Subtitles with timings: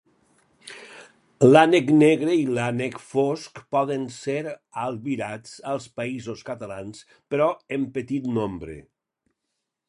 [1.47, 4.39] L'ànec negre i l'ànec fosc poden ser
[4.85, 8.81] albirats als Països Catalans però en petit nombre.